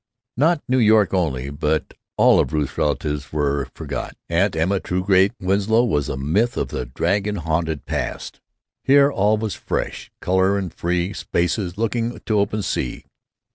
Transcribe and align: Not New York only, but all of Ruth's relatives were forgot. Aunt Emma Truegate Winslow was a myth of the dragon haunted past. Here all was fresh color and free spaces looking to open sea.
Not 0.35 0.63
New 0.67 0.79
York 0.79 1.13
only, 1.13 1.51
but 1.51 1.93
all 2.17 2.39
of 2.39 2.53
Ruth's 2.53 2.75
relatives 2.75 3.31
were 3.31 3.67
forgot. 3.75 4.17
Aunt 4.29 4.55
Emma 4.55 4.79
Truegate 4.79 5.35
Winslow 5.39 5.83
was 5.83 6.09
a 6.09 6.17
myth 6.17 6.57
of 6.57 6.69
the 6.69 6.87
dragon 6.87 7.35
haunted 7.35 7.85
past. 7.85 8.39
Here 8.83 9.11
all 9.11 9.37
was 9.37 9.53
fresh 9.53 10.09
color 10.19 10.57
and 10.57 10.73
free 10.73 11.13
spaces 11.13 11.77
looking 11.77 12.19
to 12.19 12.39
open 12.39 12.63
sea. 12.63 13.05